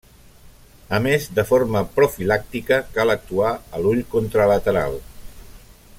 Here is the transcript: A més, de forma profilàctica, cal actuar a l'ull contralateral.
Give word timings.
A 0.97 0.99
més, 1.07 1.27
de 1.39 1.43
forma 1.49 1.83
profilàctica, 1.99 2.81
cal 2.97 3.15
actuar 3.17 3.53
a 3.79 3.85
l'ull 3.85 4.03
contralateral. 4.15 4.99